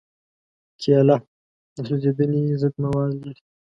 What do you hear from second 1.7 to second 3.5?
د سوځېدنې ضد مواد لري.